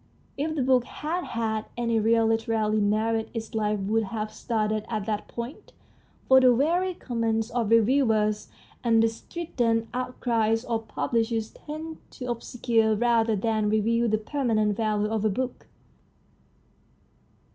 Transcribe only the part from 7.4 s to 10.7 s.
of reviewers and the strident outcries